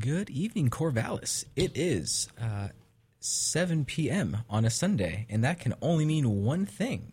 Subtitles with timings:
[0.00, 1.44] Good evening, Corvallis.
[1.54, 2.68] It is uh,
[3.20, 4.38] 7 p.m.
[4.50, 7.12] on a Sunday, and that can only mean one thing.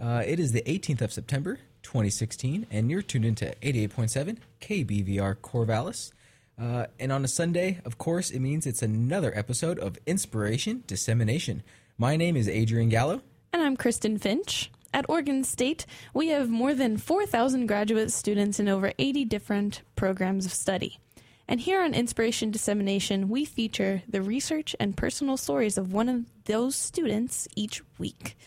[0.00, 6.12] Uh, it is the 18th of September, 2016, and you're tuned into 88.7 KBVR Corvallis.
[6.60, 11.62] Uh, and on a Sunday, of course, it means it's another episode of Inspiration Dissemination.
[11.98, 13.22] My name is Adrian Gallo.
[13.52, 14.70] And I'm Kristen Finch.
[14.92, 20.46] At Oregon State, we have more than 4,000 graduate students in over 80 different programs
[20.46, 20.98] of study.
[21.50, 26.24] And here on Inspiration Dissemination, we feature the research and personal stories of one of
[26.44, 28.38] those students each week.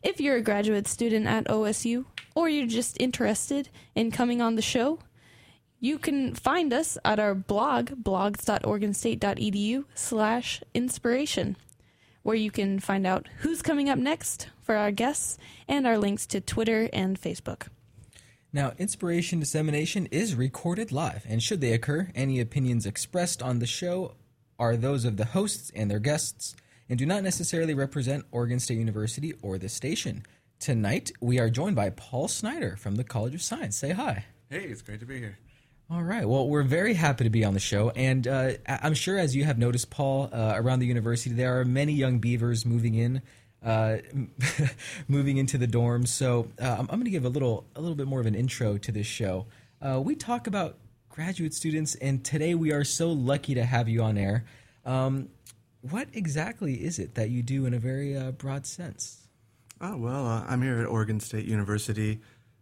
[0.00, 2.04] If you're a graduate student at OSU,
[2.36, 5.00] or you're just interested in coming on the show,
[5.80, 11.56] you can find us at our blog, blogs.oregonstate.edu slash inspiration,
[12.22, 15.36] where you can find out who's coming up next for our guests
[15.66, 17.66] and our links to Twitter and Facebook.
[18.52, 23.66] Now, inspiration dissemination is recorded live, and should they occur, any opinions expressed on the
[23.66, 24.14] show
[24.58, 26.54] are those of the hosts and their guests,
[26.88, 30.24] and do not necessarily represent Oregon State University or the station.
[30.58, 33.76] Tonight, we are joined by Paul Snyder from the College of Science.
[33.76, 34.24] Say hi.
[34.48, 35.38] Hey, it's great to be here.
[35.90, 36.26] All right.
[36.26, 39.44] Well, we're very happy to be on the show, and uh, I'm sure, as you
[39.44, 43.22] have noticed, Paul, uh, around the university, there are many young beavers moving in,
[43.66, 43.98] uh,
[45.08, 46.08] moving into the dorms.
[46.08, 48.34] So uh, I'm, I'm going to give a little, a little bit more of an
[48.34, 49.46] intro to this show.
[49.82, 50.78] Uh, we talk about
[51.10, 54.44] graduate students, and today we are so lucky to have you on air.
[54.84, 55.28] Um,
[55.82, 59.26] what exactly is it that you do in a very uh, broad sense?
[59.80, 62.20] Oh well, I'm here at Oregon State University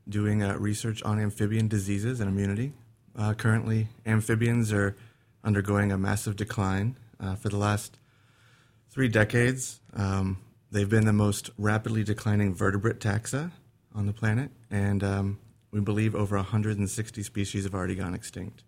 [0.08, 2.72] doing research on amphibian diseases and immunity.
[3.16, 4.96] Uh, currently, amphibians are
[5.44, 6.96] undergoing a massive decline.
[7.20, 7.96] Uh, for the last
[8.90, 10.36] three decades, um,
[10.74, 13.52] they've been the most rapidly declining vertebrate taxa
[13.94, 15.38] on the planet, and um,
[15.70, 18.64] we believe over 160 species have already gone extinct.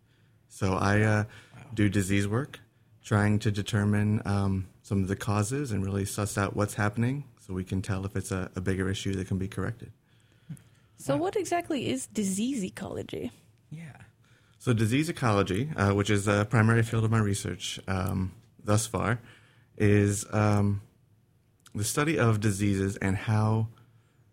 [0.48, 1.62] So I uh, wow.
[1.74, 2.60] do disease work,
[3.04, 7.52] trying to determine um, some of the causes and really suss out what's happening so
[7.52, 9.90] we can tell if it's a, a bigger issue that can be corrected.
[10.98, 11.22] So, wow.
[11.22, 13.32] what exactly is disease ecology?
[13.68, 13.96] Yeah.
[14.58, 19.20] So, disease ecology, uh, which is the primary field of my research um, thus far,
[19.76, 20.82] is um,
[21.76, 23.68] the study of diseases and how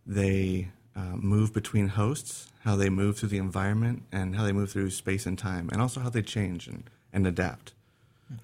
[0.05, 4.71] they uh, move between hosts, how they move through the environment, and how they move
[4.71, 7.73] through space and time, and also how they change and, and adapt.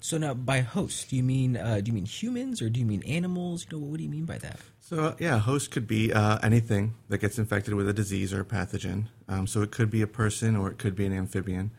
[0.00, 2.86] So now, by host, do you mean uh, do you mean humans or do you
[2.86, 3.66] mean animals?
[3.68, 4.60] You know, what do you mean by that?
[4.80, 8.40] So uh, yeah, host could be uh, anything that gets infected with a disease or
[8.40, 9.06] a pathogen.
[9.28, 11.72] Um, so it could be a person, or it could be an amphibian,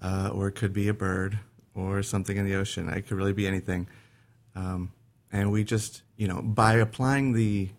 [0.00, 1.40] uh, or it could be a bird,
[1.74, 2.88] or something in the ocean.
[2.88, 3.88] It could really be anything.
[4.54, 4.92] Um,
[5.32, 7.70] and we just, you know, by applying the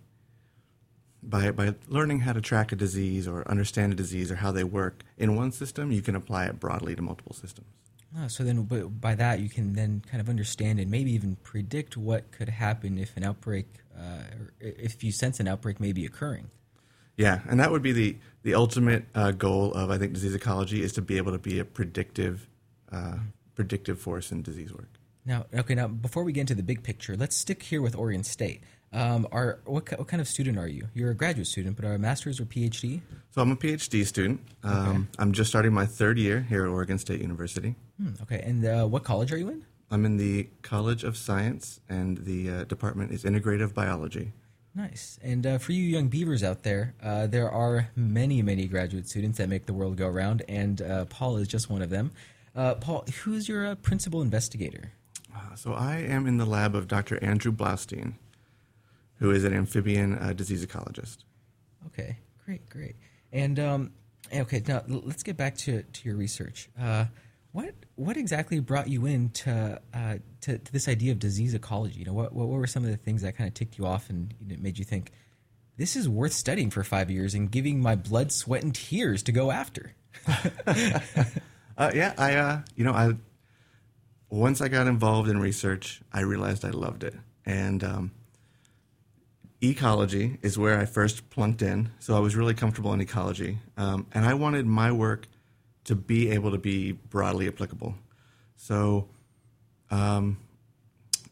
[1.22, 4.64] by by learning how to track a disease or understand a disease or how they
[4.64, 7.68] work in one system, you can apply it broadly to multiple systems.
[8.18, 8.64] Oh, so then,
[9.00, 12.98] by that, you can then kind of understand and maybe even predict what could happen
[12.98, 14.24] if an outbreak, uh,
[14.60, 16.50] if you sense an outbreak may be occurring.
[17.18, 20.82] Yeah, and that would be the the ultimate uh, goal of I think disease ecology
[20.82, 22.48] is to be able to be a predictive
[22.92, 23.18] uh,
[23.56, 24.99] predictive force in disease work.
[25.30, 28.24] Now, okay, now before we get into the big picture, let's stick here with Oregon
[28.24, 28.64] State.
[28.92, 30.88] Um, are what, what kind of student are you?
[30.96, 33.02] You're a graduate student, but are a master's or PhD?
[33.30, 34.42] So I'm a PhD student.
[34.64, 34.98] Um, okay.
[35.20, 37.76] I'm just starting my third year here at Oregon State University.
[38.02, 39.64] Hmm, okay, and uh, what college are you in?
[39.92, 44.32] I'm in the College of Science, and the uh, department is Integrative Biology.
[44.74, 45.20] Nice.
[45.22, 49.38] And uh, for you young beavers out there, uh, there are many, many graduate students
[49.38, 52.14] that make the world go round, and uh, Paul is just one of them.
[52.56, 54.94] Uh, Paul, who's your principal investigator?
[55.56, 57.24] So I am in the lab of Dr.
[57.24, 58.16] Andrew Blaustein
[59.20, 61.18] who is an amphibian uh, disease ecologist.
[61.88, 62.96] Okay, great, great.
[63.32, 63.92] And um,
[64.34, 66.70] okay, now let's get back to, to your research.
[66.80, 67.06] Uh,
[67.52, 72.00] what what exactly brought you into uh, to, to, this idea of disease ecology?
[72.00, 74.10] You know, what what were some of the things that kind of ticked you off
[74.10, 75.12] and you know, made you think
[75.78, 79.32] this is worth studying for five years and giving my blood, sweat, and tears to
[79.32, 79.94] go after?
[81.78, 83.16] uh, yeah, I uh, you know I
[84.30, 87.16] once I got involved in research, I realized I loved it,
[87.46, 88.12] and um,
[89.62, 91.90] ecology is where I first plunked in.
[92.00, 93.58] So I was really comfortable in ecology.
[93.78, 95.28] Um, and I wanted my work
[95.86, 97.96] to be able to be broadly applicable.
[98.56, 99.10] So
[99.92, 100.38] um,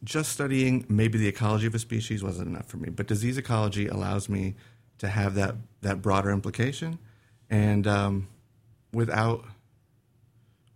[0.04, 2.90] just studying maybe the ecology of a species wasn't enough for me.
[2.90, 4.56] But disease ecology allows me
[4.98, 7.00] to have that, that broader implication.
[7.50, 8.28] And um,
[8.92, 9.46] without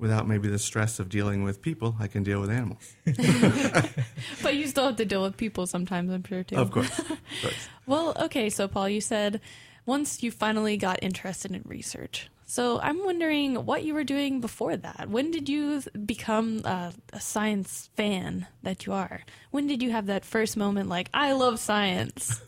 [0.01, 2.95] without maybe the stress of dealing with people, I can deal with animals.
[4.43, 6.57] but you still have to deal with people sometimes, I'm sure, too.
[6.57, 6.99] Of course.
[6.99, 7.07] Of
[7.41, 7.69] course.
[7.85, 9.39] well, okay, so Paul, you said
[9.85, 12.29] once you finally got interested in research.
[12.45, 15.07] So I'm wondering what you were doing before that.
[15.07, 19.21] When did you become uh, a science fan that you are?
[19.51, 22.41] When did you have that first moment like I love science?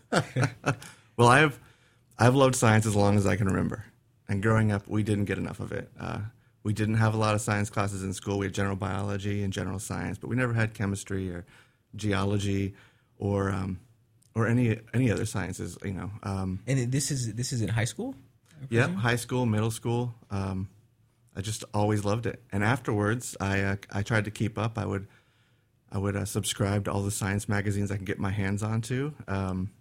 [1.15, 1.59] Well, I've
[2.17, 3.85] I've loved science as long as I can remember.
[4.27, 5.89] And growing up, we didn't get enough of it.
[5.99, 6.19] Uh,
[6.63, 8.37] we didn't have a lot of science classes in school.
[8.37, 11.45] We had general biology and general science, but we never had chemistry or
[11.95, 12.73] geology
[13.17, 13.79] or um,
[14.35, 15.77] or any any other sciences.
[15.83, 18.15] You know, um, And this is this is in high school.
[18.69, 20.13] yeah, high school, middle school.
[20.31, 20.69] Um,
[21.35, 22.41] I just always loved it.
[22.51, 24.77] And afterwards, I uh, I tried to keep up.
[24.77, 25.07] I would
[25.91, 29.13] I would uh, subscribe to all the science magazines I could get my hands onto,
[29.27, 29.71] um,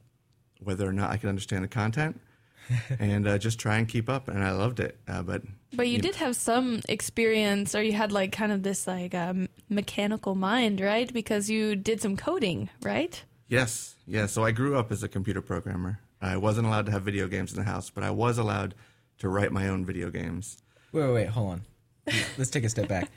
[0.63, 2.21] whether or not I could understand the content,
[2.99, 4.29] and uh, just try and keep up.
[4.29, 4.99] And I loved it.
[5.09, 5.43] Uh, but
[5.75, 9.49] But you did have some experience, or you had like kind of this like um,
[9.69, 11.13] mechanical mind, right?
[11.13, 13.23] Because you did some coding, right?
[13.49, 14.33] yes, yes.
[14.33, 16.01] So I grew up as a computer programmer.
[16.23, 18.75] I wasn't allowed to have video games in the house, but I was allowed
[19.19, 20.59] to write my own video games.
[20.93, 21.63] Wait, wait, wait, hold on.
[22.39, 23.11] Let's take a step back.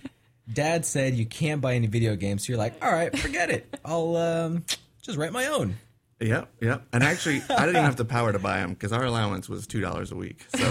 [0.51, 3.79] Dad said you can't buy any video games, so you're like, all right, forget it.
[3.83, 4.65] I'll um,
[5.01, 5.77] just write my own.
[6.21, 6.83] Yep, yep.
[6.93, 9.67] And actually, I didn't even have the power to buy them because our allowance was
[9.67, 10.45] two dollars a week.
[10.55, 10.65] So you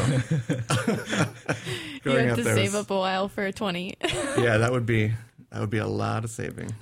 [2.19, 3.95] have up to there save was- up a while for a twenty.
[4.39, 5.13] yeah, that would be
[5.51, 6.75] that would be a lot of saving.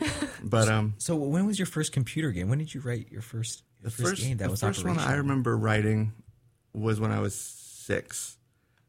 [0.43, 2.49] But um, So when was your first computer game?
[2.49, 4.61] When did you write your first your the first, first, game that was?
[4.61, 6.13] the was first one I remember writing
[6.73, 8.37] was when I was six.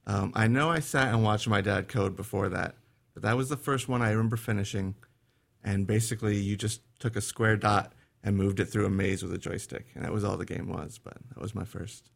[0.05, 2.75] Um, I know I sat and watched my dad code before that,
[3.13, 4.95] but that was the first one I remember finishing.
[5.63, 7.93] And basically, you just took a square dot
[8.23, 10.67] and moved it through a maze with a joystick, and that was all the game
[10.67, 10.99] was.
[11.03, 12.09] But that was my first.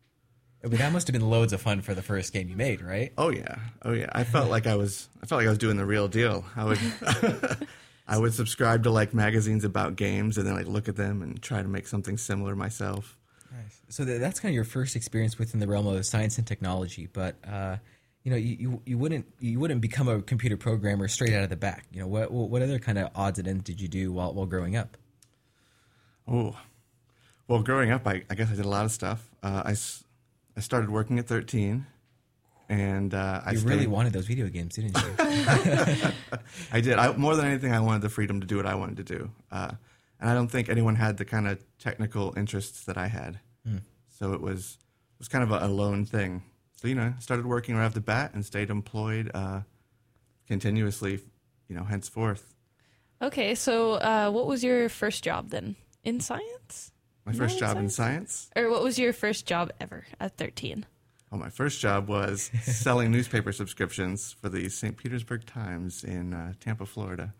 [0.63, 2.81] I mean, that must have been loads of fun for the first game you made,
[2.81, 3.13] right?
[3.17, 4.09] Oh yeah, oh yeah.
[4.11, 5.09] I felt like I was.
[5.21, 6.45] I felt like I was doing the real deal.
[6.55, 6.79] I would.
[8.07, 11.41] I would subscribe to like magazines about games and then like look at them and
[11.41, 13.17] try to make something similar myself.
[13.51, 13.81] Nice.
[13.89, 17.09] So th- that's kind of your first experience within the realm of science and technology,
[17.11, 17.77] but uh,
[18.23, 21.49] you know, you, you you wouldn't you wouldn't become a computer programmer straight out of
[21.49, 21.85] the back.
[21.91, 24.45] You know, what what other kind of odds and ends did you do while while
[24.45, 24.97] growing up?
[26.27, 26.57] Oh,
[27.47, 29.29] well, growing up, I, I guess I did a lot of stuff.
[29.41, 30.03] Uh, I, s-
[30.57, 31.85] I started working at 13,
[32.69, 35.13] and uh, I stayed, really wanted those video games, didn't you?
[36.71, 36.99] I did.
[36.99, 39.31] I, more than anything, I wanted the freedom to do what I wanted to do.
[39.51, 39.71] Uh,
[40.19, 43.39] and I don't think anyone had the kind of technical interests that I had.
[44.09, 44.79] So it was
[45.13, 46.41] it was kind of a, a lone thing.
[46.75, 49.61] So you know, started working right off the bat and stayed employed uh,
[50.47, 51.19] continuously.
[51.69, 52.55] You know, henceforth.
[53.21, 55.75] okay, so uh, what was your first job then
[56.07, 56.91] in science,
[57.25, 58.49] My first No, job in science?
[58.49, 58.51] science.
[58.55, 60.85] or what was your first job ever at thirteen?
[61.29, 64.95] Well, my first job was selling newspaper subscriptions for the St.
[64.95, 67.33] Petersburg Times in uh, Tampa, Florida.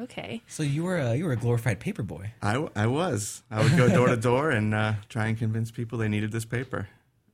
[0.00, 2.30] Okay, so you were a, you were a glorified paper boy.
[2.42, 3.42] I, I was.
[3.50, 6.44] I would go door to door and uh, try and convince people they needed this
[6.44, 6.88] paper.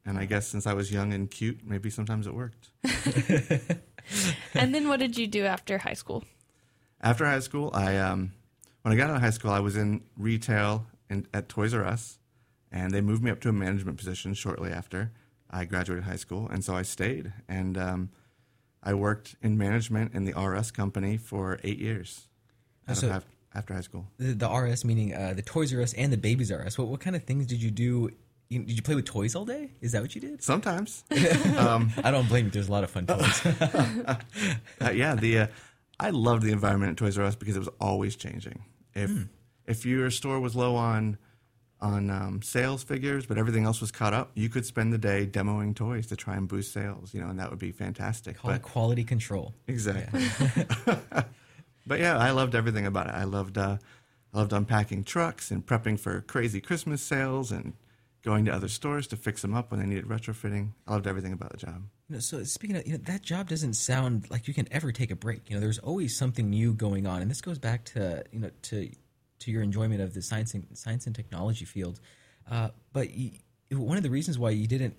[0.06, 2.70] And I guess since I was young and cute, maybe sometimes it worked.
[4.54, 6.24] and then what did you do after high school?
[7.02, 8.32] After high school, I um,
[8.82, 11.84] when I got out of high school, I was in retail in, at Toys R
[11.84, 12.18] Us,
[12.72, 15.12] and they moved me up to a management position shortly after
[15.50, 18.10] I graduated high school, and so I stayed and um,
[18.82, 22.28] I worked in management in the RS company for eight years
[22.92, 24.06] So- of after high school.
[24.18, 26.78] The, the RS meaning uh, the Toys R Us and the Babies R Us.
[26.78, 28.10] What what kind of things did you do?
[28.48, 29.70] You, did you play with toys all day?
[29.80, 30.42] Is that what you did?
[30.42, 32.50] Sometimes, I don't blame you.
[32.50, 33.46] There's a lot of fun toys.
[34.80, 35.46] uh, yeah, the uh,
[36.00, 38.62] I loved the environment at Toys R Us because it was always changing.
[38.94, 39.26] If
[39.66, 41.18] if your store was low on
[41.80, 45.26] on um, sales figures, but everything else was caught up, you could spend the day
[45.26, 47.14] demoing toys to try and boost sales.
[47.14, 48.38] You know, and that would be fantastic.
[48.38, 49.54] Call But quality control.
[49.66, 50.28] exactly.
[51.86, 53.14] but yeah, I loved everything about it.
[53.14, 53.78] I loved uh,
[54.32, 57.74] I loved unpacking trucks and prepping for crazy Christmas sales and
[58.22, 60.70] going to other stores to fix them up when they needed retrofitting.
[60.86, 61.84] I loved everything about the job.
[62.10, 64.90] You know, so speaking of, you know, that job doesn't sound like you can ever
[64.90, 65.48] take a break.
[65.48, 68.50] You know, there's always something new going on, and this goes back to you know
[68.62, 68.90] to
[69.38, 72.00] to your enjoyment of the science and science and technology field.
[72.50, 73.30] Uh, but you,
[73.70, 74.96] one of the reasons why you didn't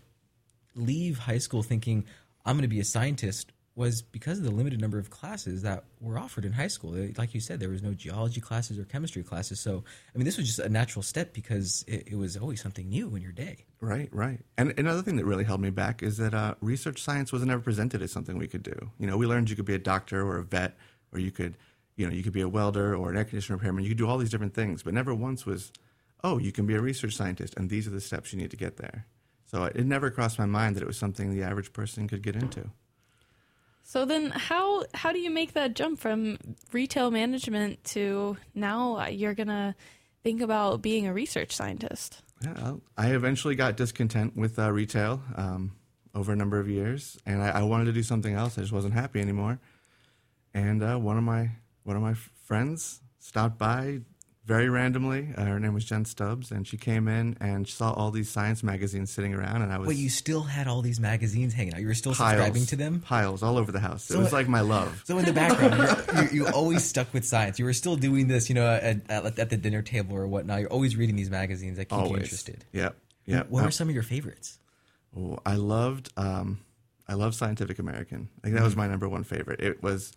[0.73, 2.05] leave high school thinking
[2.45, 5.85] I'm going to be a scientist was because of the limited number of classes that
[6.01, 6.91] were offered in high school.
[7.17, 9.61] Like you said, there was no geology classes or chemistry classes.
[9.61, 12.89] So, I mean, this was just a natural step because it, it was always something
[12.89, 13.65] new in your day.
[13.79, 14.39] Right, right.
[14.57, 17.61] And another thing that really held me back is that uh, research science wasn't ever
[17.61, 18.91] presented as something we could do.
[18.99, 20.77] You know, we learned you could be a doctor or a vet,
[21.13, 21.55] or you could,
[21.95, 23.85] you know, you could be a welder or an air conditioner repairman.
[23.85, 25.71] You could do all these different things, but never once was,
[26.25, 28.57] oh, you can be a research scientist, and these are the steps you need to
[28.57, 29.05] get there.
[29.45, 32.35] So it never crossed my mind that it was something the average person could get
[32.35, 32.69] into.
[33.91, 36.37] So then, how how do you make that jump from
[36.71, 39.75] retail management to now you're gonna
[40.23, 42.21] think about being a research scientist?
[42.41, 45.21] Yeah, I eventually got discontent with uh, retail.
[45.35, 45.73] Um,
[46.15, 48.57] over a number of years, and I, I wanted to do something else.
[48.57, 49.59] I just wasn't happy anymore.
[50.53, 51.51] And uh, one of my
[51.83, 52.13] one of my
[52.45, 53.99] friends stopped by
[54.45, 55.29] very randomly.
[55.37, 58.63] Uh, her name was Jen Stubbs, and she came in and saw all these science
[58.63, 61.79] magazines sitting around, and I was Wait, you still had all these magazines hanging out.
[61.81, 62.99] You were still piles, subscribing to them.
[63.01, 64.03] piles all over the house.
[64.05, 65.03] So it was like my love.
[65.05, 67.59] So in the background, you, you always stuck with science.
[67.59, 70.59] You were still doing this, you know, at, at, at the dinner table or whatnot.
[70.61, 72.65] You're always reading these magazines that keep you interested.
[72.71, 72.95] Yep.
[73.25, 73.49] Yep.
[73.51, 74.57] What Uh, are some of your favorites?
[75.15, 76.61] Oh, I loved um,
[77.07, 78.29] I loved Scientific American.
[78.39, 79.59] I think that was my number one favorite.
[79.59, 80.13] It was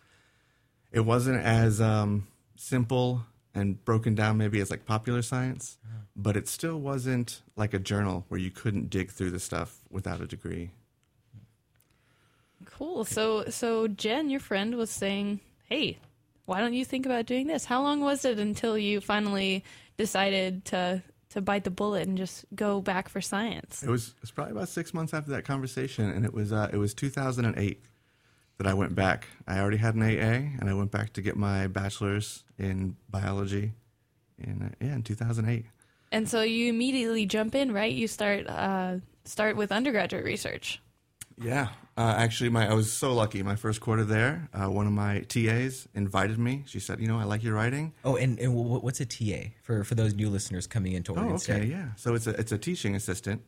[0.93, 2.27] it wasn't as um,
[2.57, 3.23] simple
[3.55, 5.79] and broken down maybe as like popular science,
[6.17, 10.21] but it still wasn't like a journal where you couldn't dig through the stuff without
[10.21, 10.71] a degree.
[12.67, 13.05] Cool.
[13.05, 15.99] So so Jen, your friend, was saying, "Hey,
[16.47, 19.65] why don't you think about doing this?" How long was it until you finally
[19.97, 23.83] decided to to bite the bullet and just go back for science?
[23.83, 26.71] It was it was probably about six months after that conversation, and it was uh,
[26.73, 27.83] it was 2008
[28.59, 29.27] that I went back.
[29.47, 33.73] I already had an AA, and I went back to get my bachelor's in biology
[34.39, 35.67] in uh, yeah in 2008.
[36.13, 37.93] And so you immediately jump in, right?
[37.93, 40.81] You start uh, start with undergraduate research.
[41.43, 43.43] Yeah, uh, actually, my I was so lucky.
[43.43, 46.63] My first quarter there, uh, one of my TAs invited me.
[46.67, 49.83] She said, "You know, I like your writing." Oh, and, and what's a TA for,
[49.83, 51.69] for those new listeners coming into Oregon Oh, okay, State?
[51.71, 51.89] yeah.
[51.97, 53.43] So it's a it's a teaching assistant,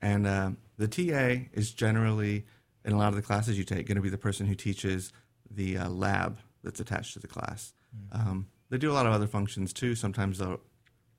[0.00, 2.44] and um, the TA is generally
[2.84, 5.12] in a lot of the classes you take going to be the person who teaches
[5.50, 7.72] the uh, lab that's attached to the class.
[8.12, 9.94] Um, they do a lot of other functions too.
[9.94, 10.60] Sometimes they'll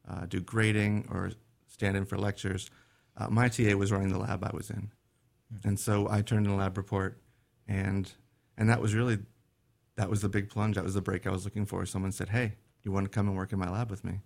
[0.09, 1.31] uh, do grading or
[1.67, 2.69] stand in for lectures.
[3.15, 4.91] Uh, my TA was running the lab I was in,
[5.63, 7.21] and so I turned in a lab report,
[7.67, 8.11] and
[8.57, 9.19] and that was really
[9.95, 10.75] that was the big plunge.
[10.75, 11.85] That was the break I was looking for.
[11.85, 14.21] Someone said, "Hey, you want to come and work in my lab with me?"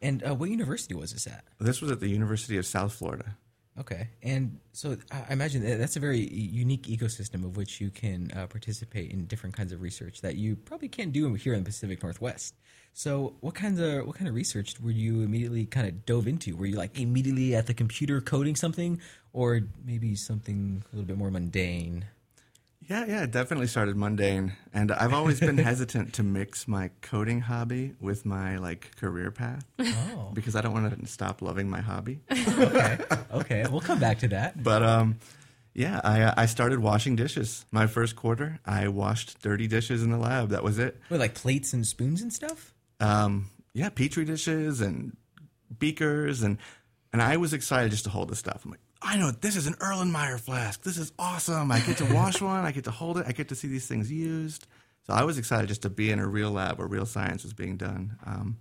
[0.00, 1.44] And uh, what university was this at?
[1.58, 3.36] This was at the University of South Florida.
[3.80, 8.30] Okay, and so I imagine that that's a very unique ecosystem of which you can
[8.36, 11.64] uh, participate in different kinds of research that you probably can't do here in the
[11.64, 12.54] Pacific Northwest.
[12.92, 16.54] So, what kinds of what kind of research were you immediately kind of dove into?
[16.56, 19.00] Were you like immediately at the computer coding something,
[19.32, 22.04] or maybe something a little bit more mundane?
[22.90, 27.40] Yeah, yeah, it definitely started mundane, and I've always been hesitant to mix my coding
[27.40, 31.80] hobby with my like career path Oh, because I don't want to stop loving my
[31.80, 32.18] hobby.
[32.32, 32.98] okay,
[33.32, 34.60] okay, we'll come back to that.
[34.60, 35.20] But um,
[35.72, 37.64] yeah, I I started washing dishes.
[37.70, 40.48] My first quarter, I washed dirty dishes in the lab.
[40.48, 40.98] That was it.
[41.10, 42.74] Wait, like plates and spoons and stuff.
[42.98, 45.16] Um, yeah, petri dishes and
[45.78, 46.58] beakers, and
[47.12, 48.62] and I was excited just to hold this stuff.
[48.64, 50.82] I'm like, I know this is an Erlenmeyer flask.
[50.82, 51.72] This is awesome.
[51.72, 52.64] I get to wash one.
[52.64, 53.26] I get to hold it.
[53.26, 54.66] I get to see these things used.
[55.06, 57.52] So I was excited just to be in a real lab where real science was
[57.52, 58.16] being done.
[58.26, 58.58] Um,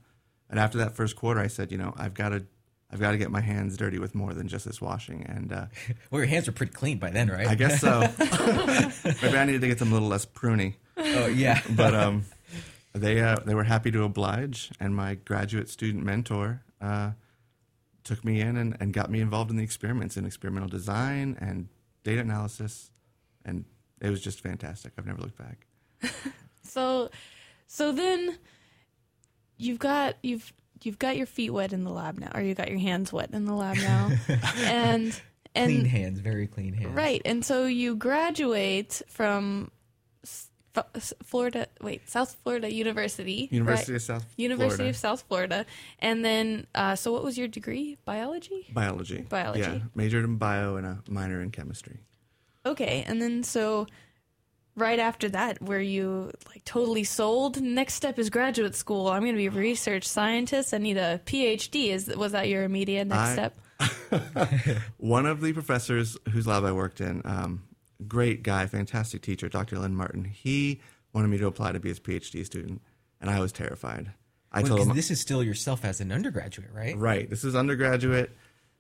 [0.50, 2.46] and after that first quarter, I said, you know, I've got to.
[2.91, 5.65] I've got to get my hands dirty with more than just this washing, and uh,
[6.10, 7.46] Well, your hands were pretty clean by then, right?
[7.46, 8.00] I guess so.
[9.22, 12.25] Maybe I needed to get them a little less pruny oh yeah, but um,
[12.93, 17.12] they uh, they were happy to oblige, and my graduate student mentor uh,
[18.03, 21.68] took me in and, and got me involved in the experiments in experimental design and
[22.03, 22.91] data analysis,
[23.46, 23.65] and
[24.01, 24.94] it was just fantastic.
[24.98, 25.65] I've never looked back.
[26.63, 27.10] So
[27.65, 28.38] so then
[29.58, 30.53] you've got you've
[30.84, 33.32] you've got your feet wet in the lab now, or you got your hands wet
[33.34, 34.12] in the lab now,
[34.58, 35.20] and
[35.56, 36.94] and clean hands, very clean hands.
[36.94, 37.22] Right.
[37.25, 39.72] And so you graduate from
[40.24, 40.49] S- F-
[41.23, 43.47] Florida, wait, South Florida University.
[43.51, 43.97] University right?
[43.97, 44.89] of South University Florida.
[44.89, 45.65] of South Florida.
[45.99, 47.97] And then, uh, so what was your degree?
[48.05, 48.67] Biology?
[48.73, 49.21] biology.
[49.21, 49.61] Biology.
[49.61, 51.99] Yeah, majored in bio and a minor in chemistry.
[52.65, 53.03] Okay.
[53.07, 53.88] And then, so
[54.75, 57.61] right after that, were you like totally sold?
[57.61, 59.07] Next step is graduate school.
[59.07, 60.73] I'm going to be a research scientist.
[60.73, 61.89] I need a PhD.
[61.89, 63.59] Is Was that your immediate next I- step?
[64.97, 67.63] One of the professors whose lab I worked in, um,
[68.08, 69.77] great guy, fantastic teacher, Dr.
[69.79, 70.25] Lynn Martin.
[70.25, 70.79] He
[71.13, 72.82] wanted me to apply to be his PhD student,
[73.20, 74.13] and I was terrified.
[74.51, 76.98] I Well, told him, this is still yourself as an undergraduate, right?
[76.98, 78.36] right, this is undergraduate.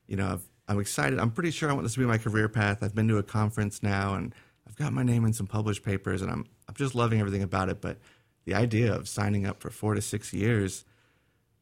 [0.07, 1.19] You know, I've, I'm excited.
[1.19, 2.81] I'm pretty sure I want this to be my career path.
[2.81, 4.33] I've been to a conference now, and
[4.67, 7.69] I've got my name in some published papers, and I'm I'm just loving everything about
[7.69, 7.81] it.
[7.81, 7.97] But
[8.45, 10.85] the idea of signing up for four to six years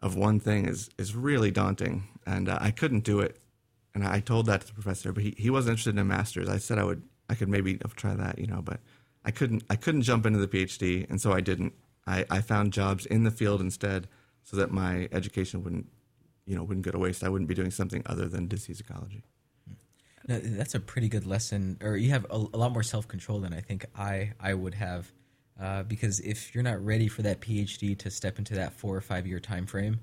[0.02, 3.40] of one thing is is really daunting, and uh, I couldn't do it.
[3.96, 6.48] And I told that to the professor, but he, he wasn't interested in a master's.
[6.48, 8.79] I said I would I could maybe try that, you know, but
[9.25, 11.74] I couldn't I couldn't jump into the PhD, and so I didn't.
[12.05, 14.07] I, I found jobs in the field instead,
[14.43, 15.88] so that my education wouldn't
[16.46, 17.24] you know wouldn't go to waste.
[17.24, 19.24] I wouldn't be doing something other than disease ecology.
[20.27, 23.39] No, that's a pretty good lesson, or you have a, a lot more self control
[23.39, 25.12] than I think I I would have,
[25.62, 29.01] uh, because if you're not ready for that PhD to step into that four or
[29.01, 30.00] five year time frame,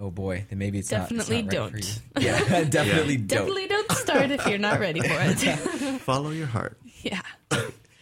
[0.00, 2.24] oh boy, then maybe it's not- it's Definitely not, right for don't.
[2.24, 2.28] you.
[2.30, 3.26] Yeah, definitely don't.
[3.28, 5.38] Definitely don't start if you're not ready for it.
[6.00, 6.78] Follow your heart.
[7.02, 7.20] yeah.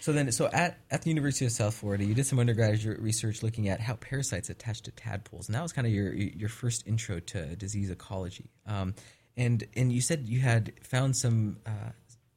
[0.01, 3.45] So then, so at, at the University of South Florida, you did some undergraduate research
[3.45, 6.87] looking at how parasites attach to tadpoles, and that was kind of your your first
[6.89, 8.51] intro to disease ecology.
[8.67, 8.95] Um,
[9.37, 11.91] and and you said you had found some uh,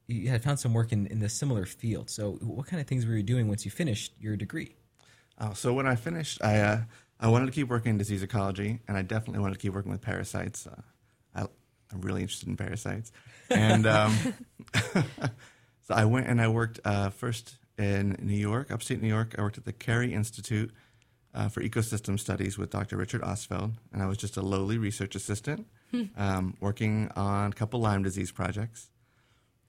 [0.06, 2.12] you had found some work in in the similar field.
[2.12, 4.76] So what kind of things were you doing once you finished your degree?
[5.42, 6.82] Oh, so when I finished, I uh,
[7.20, 9.92] I wanted to keep working in disease ecology, and I definitely wanted to keep working
[9.92, 10.68] with parasites.
[10.68, 10.82] Uh,
[11.34, 11.42] I,
[11.92, 13.12] I'm really interested in parasites,
[13.50, 14.18] and um,
[15.82, 19.36] so I went and I worked uh, first in New York, upstate New York.
[19.38, 20.72] I worked at the Cary Institute
[21.34, 22.98] uh, for Ecosystem Studies with Dr.
[22.98, 25.68] Richard Ostfeld, and I was just a lowly research assistant
[26.18, 28.90] um, working on a couple Lyme disease projects,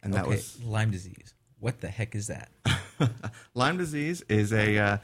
[0.03, 1.35] and that okay, was Lyme disease.
[1.59, 2.51] What the heck is that?
[3.55, 4.99] Lyme disease is a uh,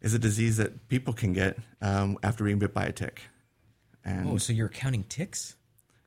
[0.00, 3.22] is a disease that people can get um, after being bit by a tick.
[4.04, 5.56] And Oh, so you're counting ticks?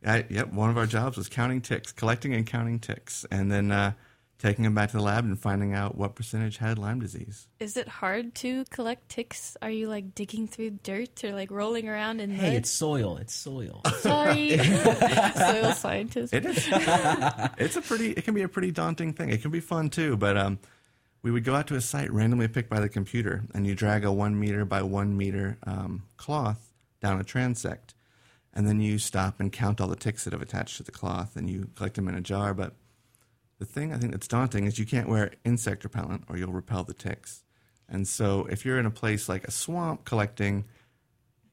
[0.05, 3.71] I, yep, one of our jobs was counting ticks, collecting and counting ticks, and then
[3.71, 3.91] uh,
[4.39, 7.47] taking them back to the lab and finding out what percentage had Lyme disease.
[7.59, 9.55] Is it hard to collect ticks?
[9.61, 12.53] Are you like digging through dirt or like rolling around in Hey, mud?
[12.55, 13.17] it's soil.
[13.17, 13.83] It's soil.
[13.99, 14.57] Sorry,
[15.35, 16.33] soil scientist.
[16.33, 16.67] It is.
[17.57, 18.11] it's a pretty.
[18.13, 19.29] It can be a pretty daunting thing.
[19.29, 20.57] It can be fun too, but um,
[21.23, 24.03] we would go out to a site randomly picked by the computer, and you drag
[24.03, 27.93] a one meter by one meter um, cloth down a transect,
[28.53, 31.35] and then you stop and count all the ticks that have attached to the cloth,
[31.35, 32.53] and you collect them in a jar.
[32.53, 32.73] But
[33.59, 36.83] the thing I think that's daunting is you can't wear insect repellent, or you'll repel
[36.83, 37.43] the ticks.
[37.87, 40.65] And so, if you're in a place like a swamp collecting,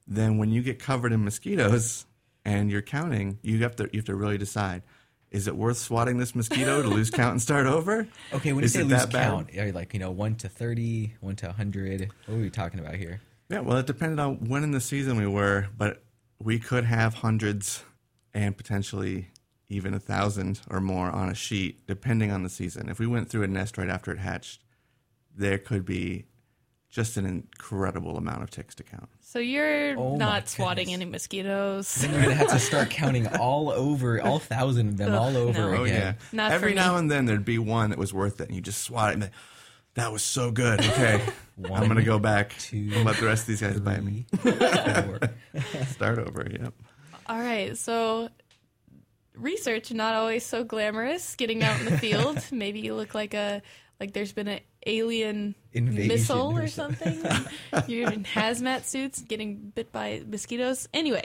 [0.07, 2.07] then when you get covered in mosquitoes
[2.45, 4.83] and you're counting, you have to you have to really decide:
[5.31, 8.07] is it worth swatting this mosquito to lose count and start over?
[8.33, 9.11] Okay, when you say lose bad?
[9.31, 12.11] count, are you like you know one to thirty, one to hundred?
[12.27, 13.21] What are we talking about here?
[13.49, 16.03] Yeah, well, it depended on when in the season we were, but
[16.39, 17.83] we could have hundreds
[18.35, 19.29] and potentially
[19.71, 22.89] even a thousand or more on a sheet, depending on the season.
[22.89, 24.61] If we went through a nest right after it hatched,
[25.35, 26.25] there could be
[26.91, 29.09] just an incredible amount of ticks to count.
[29.21, 31.95] So you're Oh not swatting any mosquitoes.
[31.97, 35.37] Then you're gonna have to start counting all over, all thousand of them, Ugh, all
[35.37, 35.77] over no.
[35.79, 36.01] Oh again.
[36.01, 36.13] yeah.
[36.33, 36.81] Not Every for me.
[36.81, 39.13] now and then there'd be one that was worth it, and you just swat it.
[39.15, 39.31] And then,
[39.95, 40.81] that was so good.
[40.81, 41.21] Okay,
[41.65, 44.27] I'm gonna go back two, and let the rest of these guys bite me.
[45.91, 46.47] Start over.
[46.51, 46.73] Yep.
[47.27, 48.29] All right, so
[49.35, 51.35] research not always so glamorous.
[51.37, 53.61] Getting out in the field, maybe you look like a
[54.01, 57.25] like there's been an alien Invasion missile or or something.
[57.87, 60.89] You're in hazmat suits, getting bit by mosquitoes.
[60.95, 61.25] Anyway,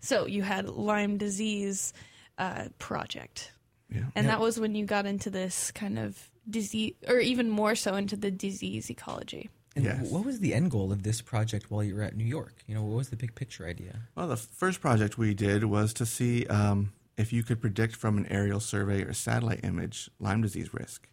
[0.00, 1.92] so you had Lyme disease
[2.38, 3.52] uh, project,
[3.90, 4.04] Yeah.
[4.14, 7.94] and that was when you got into this kind of disease, or even more so
[7.94, 9.48] into the disease ecology.
[9.74, 10.10] And Yes.
[10.10, 12.54] what was the end goal of this project while you were at New York?
[12.66, 14.00] You know, what was the big picture idea?
[14.14, 18.16] Well, the first project we did was to see um, if you could predict from
[18.16, 21.06] an aerial survey or satellite image Lyme disease risk,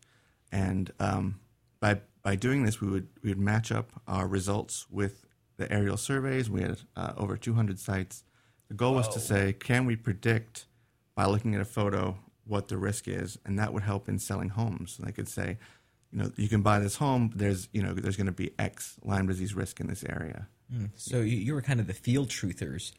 [0.54, 1.40] and um,
[1.80, 5.26] by by doing this, we would we would match up our results with
[5.58, 6.50] the aerial surveys.
[6.50, 8.24] We had uh, over 200 sites.
[8.70, 10.66] The goal was to say, can we predict
[11.16, 14.50] by looking at a photo what the risk is, and that would help in selling
[14.50, 14.98] homes.
[14.98, 15.58] And they could say,
[16.12, 17.32] you know, you can buy this home.
[17.36, 20.48] There's you know there's going to be X Lyme disease risk in this area.
[20.96, 22.94] So you, you were kind of the field truthers,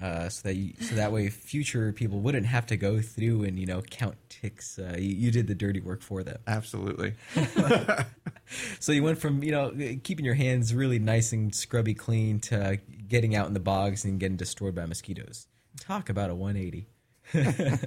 [0.00, 3.58] uh, so that you, so that way future people wouldn't have to go through and
[3.58, 4.78] you know count ticks.
[4.78, 6.38] Uh, you, you did the dirty work for them.
[6.46, 7.14] Absolutely.
[8.80, 12.78] So you went from you know keeping your hands really nice and scrubby clean to
[13.08, 15.46] getting out in the bogs and getting destroyed by mosquitoes.
[15.80, 16.86] Talk about a 180.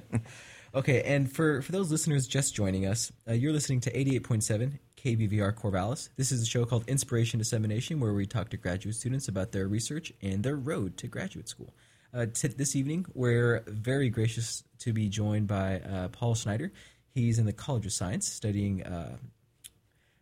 [0.74, 5.54] okay, and for for those listeners just joining us, uh, you're listening to 88.7 KBVR
[5.54, 6.10] Corvallis.
[6.16, 9.66] This is a show called Inspiration Dissemination, where we talk to graduate students about their
[9.66, 11.72] research and their road to graduate school.
[12.12, 16.72] Uh, t- this evening, we're very gracious to be joined by uh, Paul Snyder.
[17.14, 19.16] He's in the College of Science studying uh,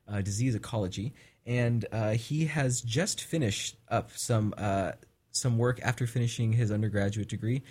[0.06, 1.14] uh, disease ecology,
[1.46, 4.92] and uh, he has just finished up some uh,
[5.30, 7.62] some work after finishing his undergraduate degree.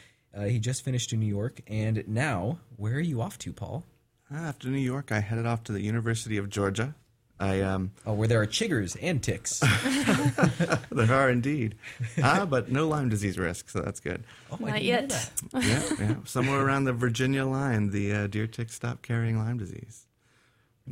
[0.45, 3.84] He just finished in New York, and now where are you off to, Paul?
[4.32, 6.93] After New York, I headed off to the University of Georgia.
[7.39, 9.60] I um, Oh, where there are chiggers and ticks.
[10.91, 11.76] there are indeed,
[12.23, 14.23] ah, but no Lyme disease risk, so that's good.
[14.52, 15.32] Oh, I Not didn't yet.
[15.54, 16.15] Yeah, yeah.
[16.26, 20.06] Somewhere around the Virginia line, the uh, deer ticks stopped carrying Lyme disease.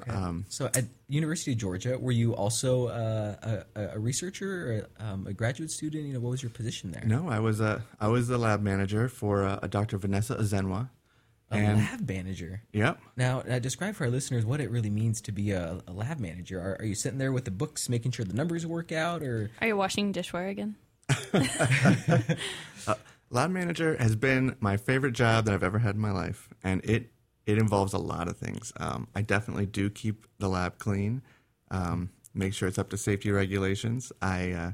[0.10, 5.26] Um, So at University of Georgia, were you also uh, a, a researcher, or um,
[5.26, 6.06] a graduate student?
[6.06, 7.04] You know, what was your position there?
[7.06, 9.98] no, I was a I was the lab manager for uh, a Dr.
[9.98, 10.90] Vanessa Ezenwa,
[11.56, 12.62] a and lab manager.
[12.74, 15.94] yep, Now, uh, describe for our listeners what it really means to be a, a
[15.94, 16.60] lab manager.
[16.60, 19.52] Are, are you sitting there with the books, making sure the numbers work out, or
[19.62, 20.76] Are you washing dishware again?
[22.88, 22.96] uh,
[23.30, 26.84] lab manager has been my favorite job that I've ever had in my life, and
[26.84, 27.12] it
[27.46, 28.74] it involves a lot of things.
[28.78, 31.22] Um, I definitely do keep the lab clean,
[31.70, 34.12] um, make sure it's up to safety regulations.
[34.22, 34.72] I uh,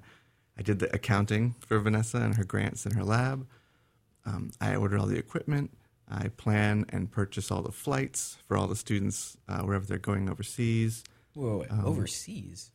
[0.58, 3.48] I did the accounting for Vanessa and her grants in her lab.
[4.26, 5.72] Um, I order all the equipment.
[6.12, 10.30] I plan and purchase all the flights for all the students uh, wherever they're going
[10.30, 11.04] overseas.
[11.34, 12.72] Whoa, wait, Um, overseas?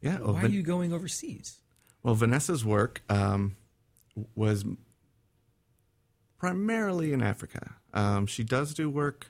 [0.00, 0.18] Yeah.
[0.20, 1.58] well, Why are you going overseas?
[2.02, 3.56] Well, Vanessa's work um,
[4.34, 4.64] was
[6.38, 7.76] primarily in Africa.
[7.94, 9.28] Um, she does do work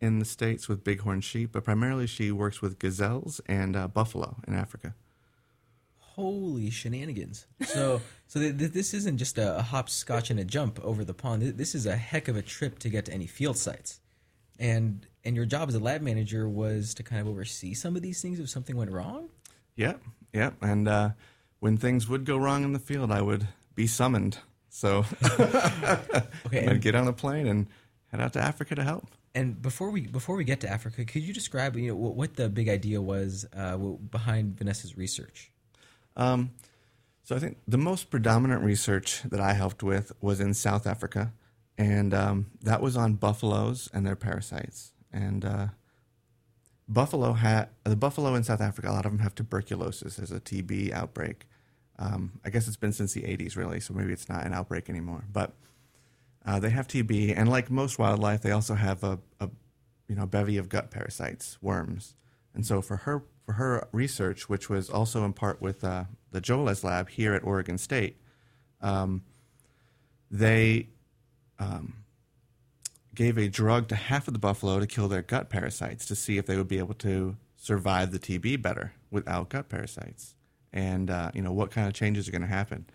[0.00, 4.36] in the states with bighorn sheep, but primarily she works with gazelles and uh, buffalo
[4.46, 4.94] in Africa.
[6.14, 7.46] Holy shenanigans!
[7.64, 11.14] So, so th- th- this isn't just a, a hopscotch and a jump over the
[11.14, 11.42] pond.
[11.42, 14.00] Th- This is a heck of a trip to get to any field sites,
[14.58, 18.02] and and your job as a lab manager was to kind of oversee some of
[18.02, 19.28] these things if something went wrong.
[19.76, 20.54] Yep, yep.
[20.62, 21.10] And uh,
[21.60, 24.38] when things would go wrong in the field, I would be summoned.
[24.68, 25.04] So
[26.46, 27.66] Okay, I'd and, get on a plane and
[28.12, 29.08] head out to Africa to help.
[29.34, 32.34] and before we before we get to Africa, could you describe you know what, what
[32.36, 35.50] the big idea was uh, behind Vanessa's research?
[36.16, 36.52] Um,
[37.22, 41.32] so I think the most predominant research that I helped with was in South Africa,
[41.78, 44.92] and um, that was on buffaloes and their parasites.
[45.12, 45.66] And uh,
[46.86, 48.90] buffalo had the buffalo in South Africa.
[48.90, 51.46] A lot of them have tuberculosis as a TB outbreak.
[51.98, 54.90] Um, I guess it's been since the 80s, really, so maybe it's not an outbreak
[54.90, 55.24] anymore.
[55.32, 55.52] But
[56.44, 59.48] uh, they have TB, and like most wildlife, they also have a, a
[60.08, 62.14] you know bevy of gut parasites, worms.
[62.54, 66.40] And so for her for her research, which was also in part with uh, the
[66.40, 68.16] Jolles lab here at Oregon State,
[68.80, 69.22] um,
[70.30, 70.88] they
[71.58, 72.04] um,
[73.14, 76.38] gave a drug to half of the buffalo to kill their gut parasites to see
[76.38, 80.34] if they would be able to survive the TB better without gut parasites,
[80.72, 82.86] and uh, you know what kind of changes are going to happen.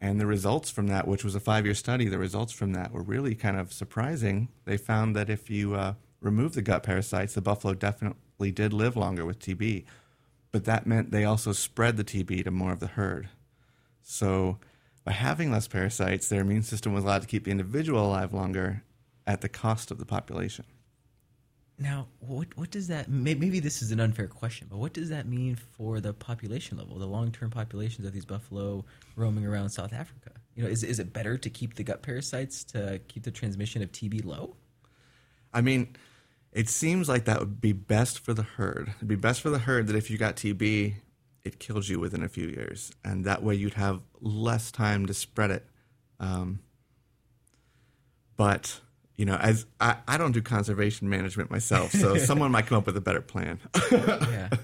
[0.00, 2.92] And the results from that, which was a five year study, the results from that
[2.92, 4.48] were really kind of surprising.
[4.64, 8.96] They found that if you uh, remove the gut parasites, the buffalo definitely did live
[8.96, 9.84] longer with TB.
[10.52, 13.28] But that meant they also spread the TB to more of the herd.
[14.02, 14.58] So
[15.04, 18.82] by having less parasites, their immune system was allowed to keep the individual alive longer
[19.26, 20.64] at the cost of the population.
[21.78, 23.08] Now, what what does that?
[23.08, 26.98] Maybe this is an unfair question, but what does that mean for the population level,
[26.98, 28.84] the long term populations of these buffalo
[29.16, 30.30] roaming around South Africa?
[30.54, 33.82] You know, is is it better to keep the gut parasites to keep the transmission
[33.82, 34.54] of TB low?
[35.52, 35.96] I mean,
[36.52, 38.92] it seems like that would be best for the herd.
[38.96, 40.94] It'd be best for the herd that if you got TB,
[41.44, 45.14] it kills you within a few years, and that way you'd have less time to
[45.14, 45.66] spread it.
[46.20, 46.60] Um,
[48.36, 48.80] but
[49.16, 52.86] you know, as I, I don't do conservation management myself, so someone might come up
[52.86, 53.58] with a better plan.
[53.90, 54.48] Yeah.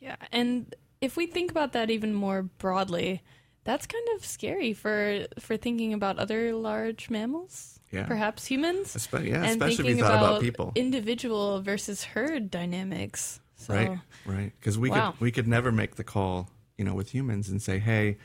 [0.00, 3.22] Yeah, and if we think about that even more broadly,
[3.68, 8.06] that's kind of scary for for thinking about other large mammals, Yeah.
[8.08, 10.72] perhaps humans, Espe- yeah, and especially if thinking you thought about people.
[10.74, 13.40] individual versus herd dynamics.
[13.56, 14.52] So, Right, right.
[14.58, 15.12] Because we Wow.
[15.12, 18.16] could we could never make the call, you know, with humans and say, hey,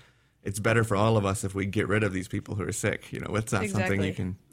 [0.43, 2.71] it's better for all of us if we get rid of these people who are
[2.71, 3.11] sick.
[3.11, 4.35] You know, it's not something you can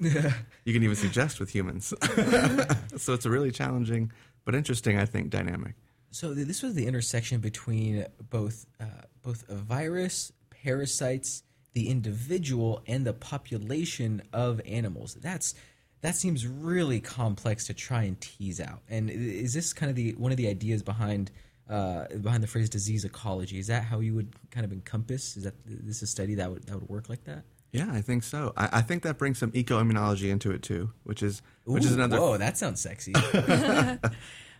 [0.64, 1.92] you can even suggest with humans.
[2.96, 4.10] so it's a really challenging
[4.44, 5.74] but interesting, I think, dynamic.
[6.12, 8.84] So this was the intersection between both uh,
[9.22, 11.42] both a virus, parasites,
[11.72, 15.14] the individual, and the population of animals.
[15.14, 15.54] That's
[16.02, 18.80] that seems really complex to try and tease out.
[18.88, 21.30] And is this kind of the one of the ideas behind
[21.68, 23.58] uh, behind the phrase disease ecology?
[23.58, 25.36] Is that how you would kind of encompass?
[25.36, 27.44] Is that this is a study that would that would work like that?
[27.72, 28.52] Yeah, I think so.
[28.56, 31.96] I, I think that brings some eco-immunology into it too, which is which is Ooh,
[31.96, 33.12] another Whoa, that sounds sexy.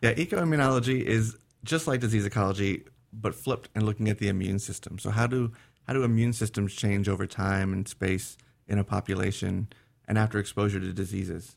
[0.03, 4.99] Yeah, ecoimmunology is just like disease ecology, but flipped and looking at the immune system.
[4.99, 5.53] So how do
[5.87, 8.37] how do immune systems change over time and space
[8.69, 9.69] in a population
[10.07, 11.57] and after exposure to diseases?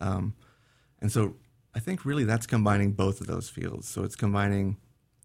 [0.00, 0.34] Um,
[1.00, 1.36] and so
[1.74, 3.88] I think really that's combining both of those fields.
[3.88, 4.76] So it's combining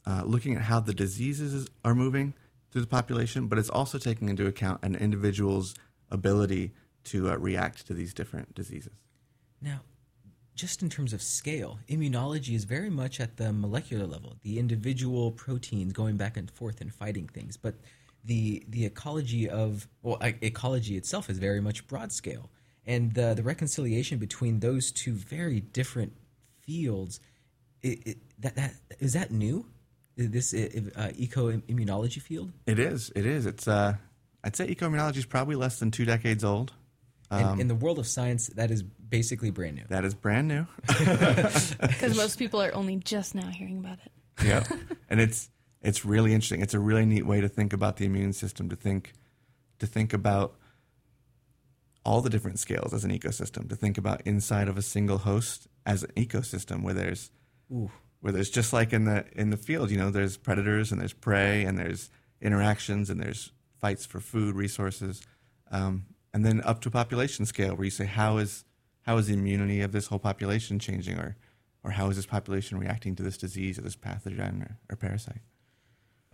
[0.05, 2.33] uh, looking at how the diseases are moving
[2.71, 5.75] through the population, but it's also taking into account an individual's
[6.09, 6.71] ability
[7.05, 8.93] to uh, react to these different diseases.
[9.61, 9.81] Now,
[10.55, 15.31] just in terms of scale, immunology is very much at the molecular level, the individual
[15.31, 17.57] proteins going back and forth and fighting things.
[17.57, 17.75] But
[18.27, 22.51] the the ecology of well, ecology itself is very much broad scale,
[22.85, 26.13] and the the reconciliation between those two very different
[26.61, 27.19] fields,
[27.81, 29.65] it, it, that that is that new?
[30.17, 33.11] This uh, eco immunology field, It is.
[33.15, 33.45] It is.
[33.45, 33.67] It's.
[33.67, 33.95] Uh,
[34.43, 36.73] I'd say ecoimmunology is probably less than two decades old.
[37.29, 39.83] and in the world of science, that is basically brand new.
[39.89, 40.65] That is brand new.
[40.87, 44.11] because most people are only just now hearing about it.
[44.43, 44.63] yeah,
[45.09, 45.49] and it's
[45.87, 46.61] it's really interesting.
[46.61, 48.67] It's a really neat way to think about the immune system.
[48.67, 49.13] To think
[49.79, 50.57] to think about
[52.03, 53.69] all the different scales as an ecosystem.
[53.69, 57.31] To think about inside of a single host as an ecosystem where there's
[57.71, 57.89] Ooh.
[58.19, 61.13] where there's just like in the in the field, you know, there's predators and there's
[61.13, 62.09] prey and there's
[62.41, 65.21] interactions and there's fights for food resources,
[65.71, 68.65] um, and then up to population scale where you say how is
[69.03, 71.37] how is the immunity of this whole population changing or
[71.81, 75.39] or how is this population reacting to this disease or this pathogen or, or parasite.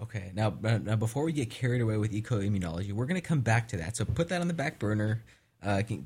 [0.03, 3.39] Okay, now, uh, now before we get carried away with eco-immunology, we're going to come
[3.39, 3.95] back to that.
[3.95, 5.23] So put that on the back burner.
[5.63, 6.05] Uh, can,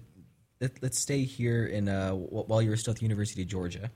[0.62, 3.90] let, us stay here in uh, while you were still at the University of Georgia.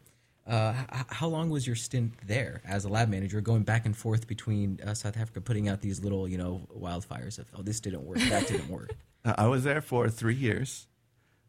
[0.48, 0.74] Uh,
[1.10, 4.80] how long was your stint there as a lab manager, going back and forth between
[4.84, 8.18] uh, South Africa, putting out these little, you know, wildfires of oh, this didn't work,
[8.18, 8.96] that didn't work.
[9.24, 10.88] I was there for three years.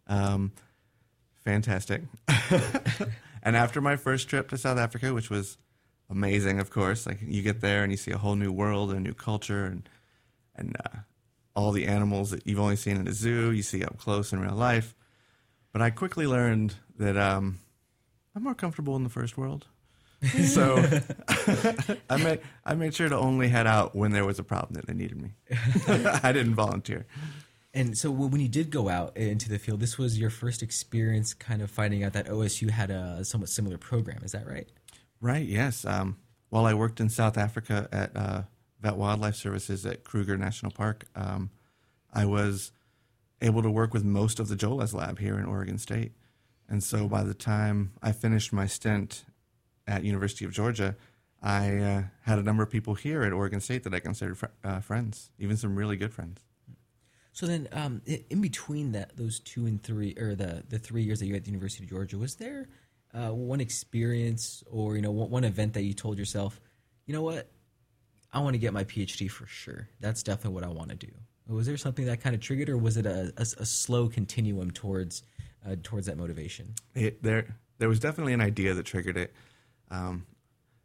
[0.07, 0.53] Um,
[1.43, 2.03] fantastic.
[3.43, 5.57] and after my first trip to South Africa, which was
[6.13, 8.99] amazing, of course, like you get there and you see a whole new world and
[8.99, 9.89] a new culture and
[10.55, 10.99] and uh,
[11.57, 14.41] all the animals that you've only seen in a zoo, you see up close in
[14.41, 14.95] real life.
[15.73, 17.59] But I quickly learned that um,
[18.37, 19.67] I'm more comfortable in the first world.
[20.45, 20.77] so
[22.11, 24.87] I made I made sure to only head out when there was a problem that
[24.87, 25.31] they needed me.
[26.23, 27.07] I didn't volunteer.
[27.75, 31.33] And so when you did go out into the field, this was your first experience
[31.33, 34.23] kind of finding out that OSU had a somewhat similar program.
[34.23, 34.69] Is that right?
[35.23, 35.85] Right, yes.
[35.85, 36.17] Um,
[36.51, 38.43] while I worked in South Africa at uh,
[38.81, 41.51] Vet Wildlife Services at Kruger National Park, um,
[42.13, 42.73] I was
[43.41, 46.11] able to work with most of the Jolles lab here in Oregon State.
[46.69, 49.25] And so by the time I finished my stint
[49.87, 50.97] at University of Georgia,
[51.41, 54.47] I uh, had a number of people here at Oregon State that I considered fr-
[54.65, 56.41] uh, friends, even some really good friends.
[57.33, 61.21] So then, um, in between that, those two and three, or the the three years
[61.21, 62.69] that you were at the University of Georgia, was there
[63.15, 66.61] uh, one experience or you know one, one event that you told yourself,
[67.07, 67.51] you know what,
[68.33, 69.89] I want to get my PhD for sure.
[70.01, 71.13] That's definitely what I want to do.
[71.49, 74.71] Was there something that kind of triggered, or was it a, a, a slow continuum
[74.71, 75.23] towards
[75.67, 76.75] uh, towards that motivation?
[76.95, 79.33] It, there, there was definitely an idea that triggered it.
[79.91, 80.27] Um,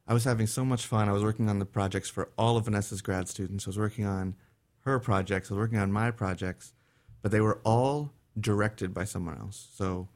[0.08, 1.10] I was having so much fun.
[1.10, 3.68] I was working on the projects for all of Vanessa's grad students.
[3.68, 4.36] I was working on
[4.82, 5.52] her projects.
[5.52, 6.74] I was working on my projects,
[7.22, 9.68] but they were all directed by someone else.
[9.74, 10.08] So,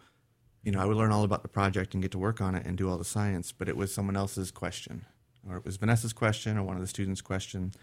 [0.63, 2.65] you know, I would learn all about the project and get to work on it
[2.65, 5.06] and do all the science, but it was someone else's question,
[5.47, 7.74] or it was Vanessa's question or one of the students' question,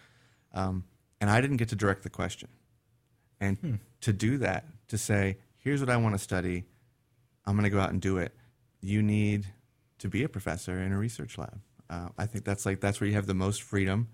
[0.54, 0.84] um,
[1.20, 2.48] and I didn't get to direct the question.
[3.40, 3.74] And hmm.
[4.02, 6.64] to do that, to say, here's what I want to study,
[7.44, 8.32] I'm going to go out and do it.
[8.80, 9.46] You need
[9.98, 11.60] to be a professor in a research lab.
[11.90, 14.08] Uh, I think that's like that's where you have the most freedom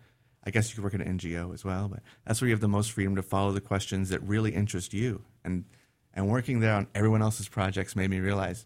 [0.46, 2.60] I guess you could work at an NGO as well, but that's where you have
[2.60, 5.22] the most freedom to follow the questions that really interest you.
[5.42, 5.64] And
[6.14, 8.64] and working there on everyone else's projects made me realize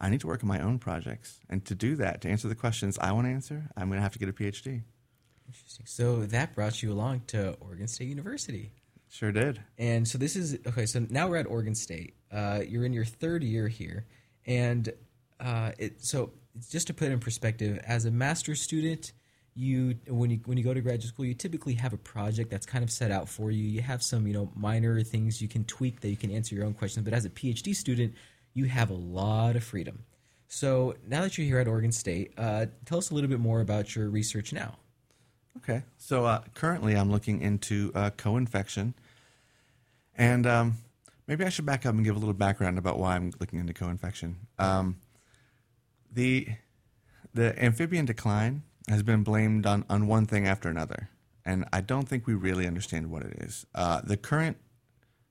[0.00, 1.40] I need to work on my own projects.
[1.48, 4.02] And to do that, to answer the questions I want to answer, I'm going to
[4.02, 4.82] have to get a PhD.
[5.46, 5.86] Interesting.
[5.86, 8.72] So that brought you along to Oregon State University.
[9.08, 9.60] Sure did.
[9.78, 10.86] And so this is okay.
[10.86, 12.14] So now we're at Oregon State.
[12.32, 14.06] Uh, you're in your third year here,
[14.46, 14.90] and
[15.38, 16.32] uh, it, so
[16.70, 19.12] just to put it in perspective, as a master's student,
[19.54, 22.64] you when you when you go to graduate school you typically have a project that's
[22.64, 23.64] kind of set out for you.
[23.64, 26.64] You have some you know minor things you can tweak that you can answer your
[26.64, 28.14] own questions but as a phd student
[28.54, 30.04] you have a lot of freedom.
[30.48, 33.60] So now that you're here at oregon state uh, tell us a little bit more
[33.60, 34.78] about your research now.
[35.58, 35.82] Okay.
[35.98, 38.94] So uh, currently i'm looking into uh, co-infection.
[40.16, 40.76] And um,
[41.26, 43.74] maybe i should back up and give a little background about why i'm looking into
[43.74, 44.36] co-infection.
[44.58, 44.96] Um,
[46.10, 46.48] the
[47.34, 51.08] the amphibian decline has been blamed on, on one thing after another,
[51.44, 53.66] and I don't think we really understand what it is.
[53.74, 54.58] Uh, the current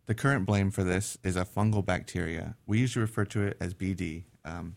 [0.08, 2.56] the current blame for this is a fungal bacteria.
[2.66, 4.24] We usually refer to it as BD.
[4.44, 4.76] Um,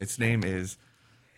[0.00, 0.76] its name is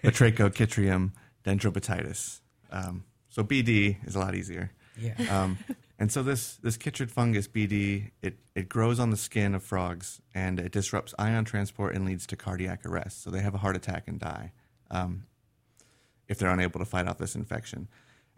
[0.03, 1.13] Batrachochytrium
[1.45, 2.41] dendrobatidis.
[2.71, 4.73] Um, so BD is a lot easier.
[4.99, 5.15] Yeah.
[5.31, 5.59] Um,
[5.99, 10.21] and so this this chytrid fungus BD it it grows on the skin of frogs
[10.35, 13.23] and it disrupts ion transport and leads to cardiac arrest.
[13.23, 14.53] So they have a heart attack and die.
[14.91, 15.25] Um,
[16.29, 17.89] if they're unable to fight off this infection.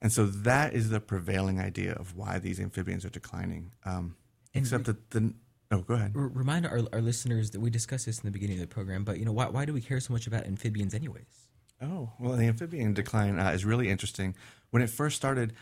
[0.01, 3.73] And so that is the prevailing idea of why these amphibians are declining.
[3.85, 4.17] Um,
[4.55, 5.35] except re- that the
[5.73, 6.13] oh, go ahead.
[6.15, 9.19] Remind our, our listeners that we discussed this in the beginning of the program, but
[9.19, 11.49] you know why why do we care so much about amphibians, anyways?
[11.83, 14.35] Oh well, the amphibian decline uh, is really interesting.
[14.71, 15.53] When it first started,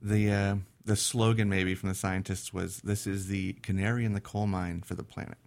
[0.00, 4.20] the uh, the slogan maybe from the scientists was, "This is the canary in the
[4.20, 5.38] coal mine for the planet."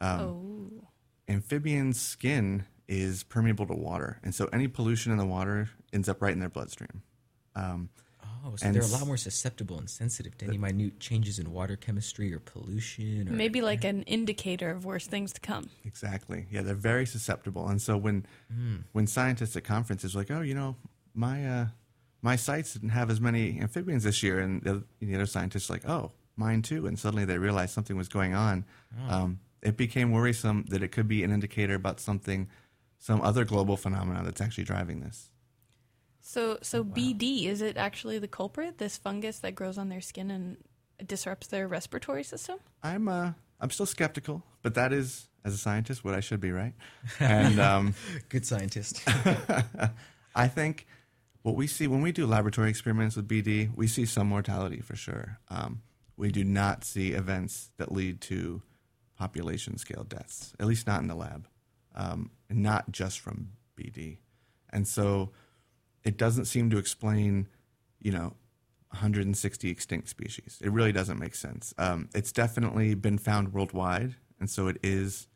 [0.00, 0.88] Um, oh.
[1.28, 6.20] Amphibians' skin is permeable to water, and so any pollution in the water ends up
[6.20, 7.02] right in their bloodstream.
[7.54, 7.88] Um,
[8.44, 11.76] oh, so they're a lot more susceptible and sensitive to any minute changes in water
[11.76, 15.70] chemistry or pollution, or maybe like an indicator of worse things to come.
[15.84, 16.46] Exactly.
[16.50, 18.84] Yeah, they're very susceptible, and so when mm.
[18.92, 20.76] when scientists at conferences are like, oh, you know,
[21.14, 21.66] my uh,
[22.22, 25.88] my sites didn't have as many amphibians this year, and the, the other scientists like,
[25.88, 28.64] oh, mine too, and suddenly they realized something was going on.
[29.08, 32.48] Um, it became worrisome that it could be an indicator about something,
[33.02, 35.32] some other global phenomenon that's actually driving this.
[36.20, 38.78] So, so BD is it actually the culprit?
[38.78, 40.56] This fungus that grows on their skin and
[41.04, 42.60] disrupts their respiratory system?
[42.80, 46.52] I'm uh, I'm still skeptical, but that is, as a scientist, what I should be,
[46.52, 46.74] right?
[47.18, 47.94] And um,
[48.28, 49.02] Good scientist.
[50.36, 50.86] I think
[51.42, 54.94] what we see when we do laboratory experiments with BD, we see some mortality for
[54.94, 55.40] sure.
[55.50, 55.82] Um,
[56.16, 58.62] we do not see events that lead to
[59.18, 61.48] population scale deaths, at least not in the lab,
[61.94, 64.18] um, not just from BD.
[64.70, 65.30] And so
[66.04, 67.48] it doesn't seem to explain,
[68.00, 68.34] you know,
[68.92, 70.58] 160 extinct species.
[70.62, 71.72] It really doesn't make sense.
[71.78, 75.28] Um, it's definitely been found worldwide, and so it is,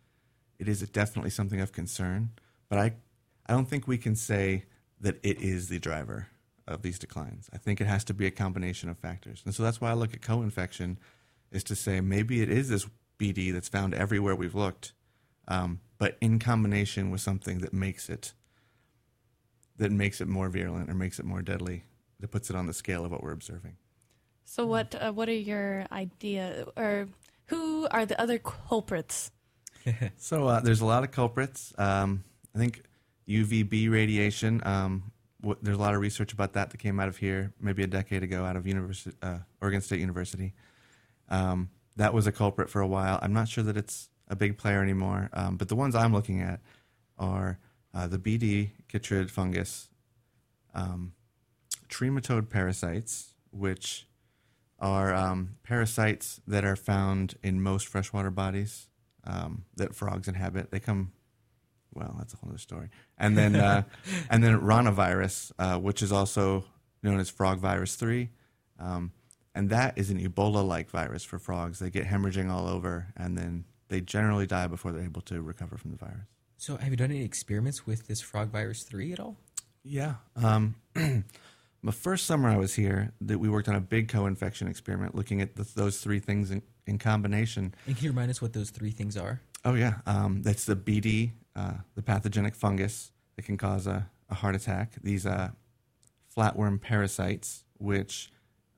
[0.58, 2.30] it is definitely something of concern.
[2.68, 2.94] But I,
[3.46, 4.64] I don't think we can say
[5.00, 6.28] that it is the driver
[6.68, 7.48] of these declines.
[7.52, 9.94] I think it has to be a combination of factors, and so that's why I
[9.94, 10.98] look at co-infection,
[11.50, 12.86] is to say maybe it is this
[13.18, 14.92] BD that's found everywhere we've looked,
[15.48, 18.32] um, but in combination with something that makes it
[19.78, 21.84] that makes it more virulent or makes it more deadly,
[22.20, 23.76] that puts it on the scale of what we're observing.
[24.44, 27.08] So, what uh, what are your idea or
[27.46, 29.30] who are the other culprits?
[30.16, 31.72] So uh, there's a lot of culprits.
[31.78, 32.82] Um, I think
[33.28, 34.60] UVB radiation.
[34.64, 37.84] Um, w- there's a lot of research about that that came out of here maybe
[37.84, 40.54] a decade ago out of University, uh, Oregon State University.
[41.28, 43.20] Um, that was a culprit for a while.
[43.22, 45.30] I'm not sure that it's a big player anymore.
[45.32, 46.60] Um, but the ones I'm looking at
[47.18, 47.58] are
[47.94, 49.88] uh, the BD chytrid fungus,
[50.74, 51.12] um,
[51.88, 54.06] trematode parasites, which
[54.78, 58.88] are um, parasites that are found in most freshwater bodies
[59.24, 60.70] um, that frogs inhabit.
[60.70, 61.12] They come,
[61.94, 62.90] well, that's a whole other story.
[63.16, 63.84] And then, uh,
[64.30, 66.64] and then ranavirus, uh, which is also
[67.02, 68.30] known as frog virus three,
[68.78, 69.12] um,
[69.54, 71.78] and that is an Ebola-like virus for frogs.
[71.78, 75.76] They get hemorrhaging all over, and then they generally die before they're able to recover
[75.76, 76.26] from the virus.
[76.56, 79.36] so, have you done any experiments with this frog virus three at all?
[79.84, 80.14] Yeah.
[80.34, 85.14] Um, the first summer I was here, that we worked on a big co-infection experiment,
[85.14, 87.74] looking at the, those three things in, in combination.
[87.86, 89.40] And can you remind us what those three things are?
[89.64, 94.34] Oh yeah, um, that's the BD, uh, the pathogenic fungus that can cause a, a
[94.34, 94.94] heart attack.
[95.02, 95.50] These uh,
[96.36, 98.30] flatworm parasites, which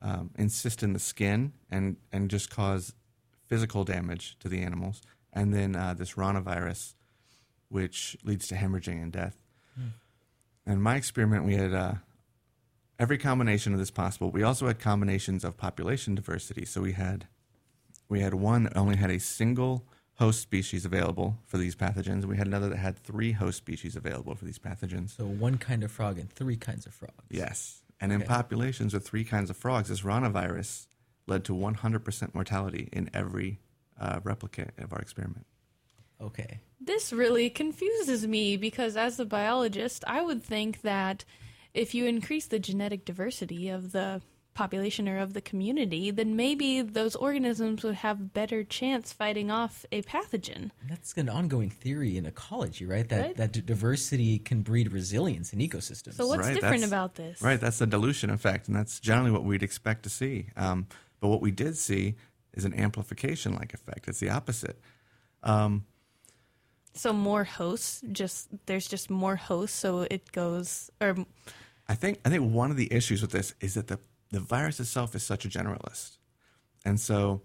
[0.02, 2.94] um, encyst in the skin and and just cause
[3.48, 6.94] physical damage to the animals, and then uh, this ranavirus,
[7.68, 9.42] which leads to hemorrhaging and death.
[10.66, 11.94] In my experiment, we had uh,
[12.98, 14.30] every combination of this possible.
[14.30, 16.66] We also had combinations of population diversity.
[16.66, 17.26] So we had
[18.08, 19.84] we had one that only had a single
[20.18, 22.24] host species available for these pathogens.
[22.24, 25.16] We had another that had three host species available for these pathogens.
[25.16, 27.24] So, one kind of frog and three kinds of frogs.
[27.30, 27.82] Yes.
[28.00, 30.86] And in populations with three kinds of frogs, this ranavirus
[31.28, 33.60] led to 100% mortality in every
[34.00, 35.46] uh, replicate of our experiment.
[36.20, 36.60] Okay.
[36.80, 41.24] This really confuses me because, as a biologist, I would think that
[41.74, 44.20] if you increase the genetic diversity of the
[44.54, 49.86] population or of the community, then maybe those organisms would have better chance fighting off
[49.92, 50.72] a pathogen.
[50.88, 53.08] That's an ongoing theory in ecology, right?
[53.08, 53.36] That Right.
[53.36, 56.14] that d- diversity can breed resilience in ecosystems.
[56.14, 57.40] So, what's Right, different that's- about this?
[57.40, 60.46] Right, that's the dilution effect, and that's generally what we'd expect to see.
[60.56, 60.88] Um,
[61.20, 62.14] but what we did see
[62.54, 64.08] is an amplification like effect.
[64.08, 64.80] It's the opposite.
[65.42, 65.84] Um,
[66.94, 71.14] So, more hosts, just there's just more hosts, so it goes, or
[71.86, 73.98] I think I think one of the issues with this is that the
[74.30, 76.18] the virus itself is such a generalist,
[76.84, 77.42] and so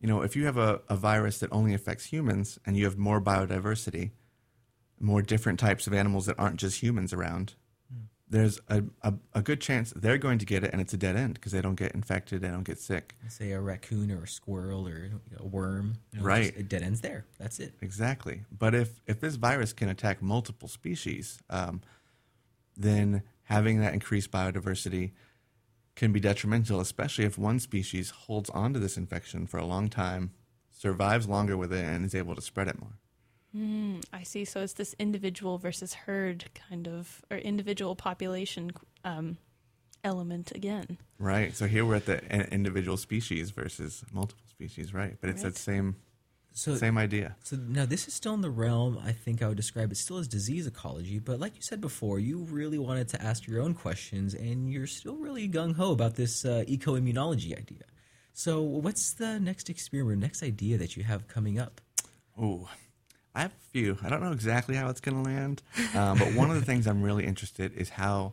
[0.00, 2.98] you know if you have a, a virus that only affects humans and you have
[2.98, 4.10] more biodiversity,
[4.98, 7.54] more different types of animals that aren't just humans around,
[8.28, 11.16] there's a, a, a good chance they're going to get it and it's a dead
[11.16, 13.14] end because they don't get infected, they don't get sick.
[13.28, 15.98] say a raccoon or a squirrel or a worm.
[16.12, 16.52] you know, Right.
[16.56, 17.24] It dead ends there.
[17.38, 17.74] That's it.
[17.80, 18.42] Exactly.
[18.56, 21.82] But if, if this virus can attack multiple species, um,
[22.76, 25.12] then having that increased biodiversity
[25.94, 30.32] can be detrimental, especially if one species holds onto this infection for a long time,
[30.70, 32.98] survives longer with it, and is able to spread it more.
[33.56, 34.44] Hmm, I see.
[34.44, 39.38] So it's this individual versus herd kind of, or individual population um,
[40.04, 40.98] element again.
[41.18, 41.56] Right.
[41.56, 42.18] So here we're at the
[42.52, 45.16] individual species versus multiple species, right?
[45.20, 45.54] But it's Right.
[45.54, 45.96] that same
[46.52, 47.36] So same idea.
[47.44, 48.98] So now this is still in the realm.
[49.02, 51.18] I think I would describe it still as disease ecology.
[51.18, 54.86] But like you said before, you really wanted to ask your own questions, and you're
[54.86, 57.84] still really gung ho about this uh, eco immunology idea.
[58.34, 61.80] So what's the next experiment, next idea that you have coming up?
[62.38, 62.68] Oh,
[63.36, 63.98] I have a few.
[64.02, 65.62] I don't know exactly how it's going to land,
[65.94, 68.32] um, but one of the things I'm really interested is how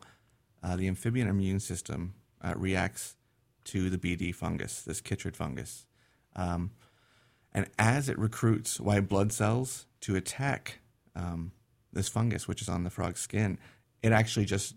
[0.63, 3.17] uh, the amphibian immune system uh, reacts
[3.65, 5.85] to the BD fungus, this chytrid fungus.
[6.37, 6.71] Um,
[7.53, 10.79] and as it recruits white blood cells to attack
[11.17, 11.51] um,
[11.91, 13.59] this fungus, which is on the frog's skin,
[14.01, 14.75] it actually just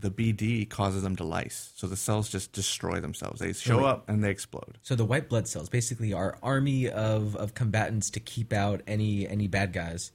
[0.00, 1.72] the BD causes them to lyse.
[1.76, 3.40] So the cells just destroy themselves.
[3.40, 4.78] They show up and they explode.
[4.82, 9.28] So the white blood cells basically are army of, of combatants to keep out any
[9.28, 10.12] any bad guys.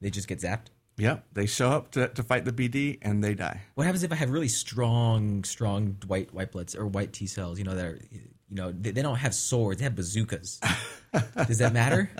[0.00, 0.66] They just get zapped.
[0.98, 3.62] Yep, they show up to, to fight the BD and they die.
[3.74, 7.58] What happens if I have really strong, strong white white bloods or white T cells?
[7.58, 8.20] You know, they're you
[8.50, 10.60] know they, they don't have swords; they have bazookas.
[11.46, 12.10] Does that matter?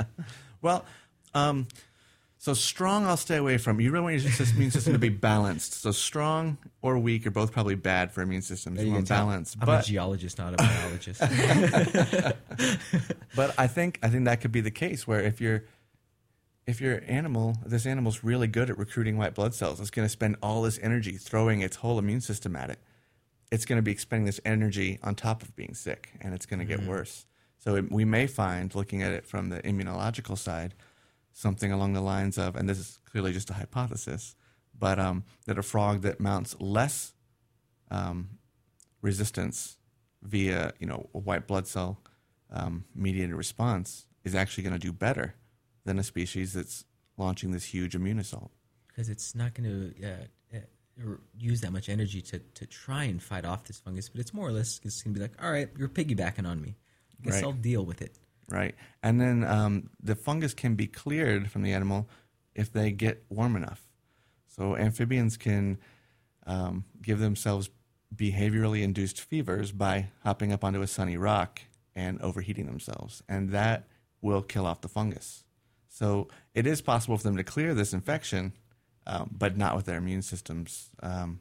[0.63, 0.85] Well,
[1.35, 1.67] um,
[2.43, 3.81] so strong, I'll stay away from.
[3.81, 5.75] You really want your immune system to be balanced.
[5.75, 8.81] So strong or weak are both probably bad for immune systems.
[8.81, 11.21] You You want balance, I'm a but geologist, not a biologist.
[13.37, 15.63] but I think I think that could be the case where if you're
[16.67, 20.13] if your animal, this animal's really good at recruiting white blood cells, it's going to
[20.13, 22.81] spend all this energy throwing its whole immune system at it.
[23.53, 26.59] It's going to be expending this energy on top of being sick, and it's going
[26.59, 26.91] to get mm-hmm.
[26.91, 27.25] worse.
[27.59, 30.75] So it, we may find, looking at it from the immunological side,
[31.33, 34.35] something along the lines of, and this is clearly just a hypothesis,
[34.79, 37.13] but um, that a frog that mounts less
[37.91, 38.39] um,
[39.01, 39.77] resistance
[40.23, 42.01] via, you know, a white blood cell
[42.51, 45.35] um, mediated response is actually going to do better
[45.85, 46.85] than a species that's
[47.17, 48.53] launching this huge immune assault.
[48.89, 53.23] because it's not going to uh, uh, use that much energy to, to try and
[53.23, 55.51] fight off this fungus, but it's more or less it's going to be like, all
[55.51, 56.77] right, you're piggybacking on me.
[57.21, 57.45] I guess Right.
[57.45, 58.19] I'll deal with it.
[58.53, 58.75] Right.
[59.03, 62.09] And then um, the fungus can be cleared from the animal
[62.55, 63.89] if they get warm enough.
[64.47, 65.79] So amphibians can
[66.47, 67.71] um, give themselves
[68.15, 71.63] behaviorally induced fevers by hopping up onto a sunny rock
[71.95, 73.23] and overheating themselves.
[73.27, 73.89] And that
[74.21, 75.45] will kill off the fungus.
[75.89, 78.53] So it is possible for them to clear this infection,
[79.07, 80.91] um, but not with their immune systems.
[81.03, 81.41] Um,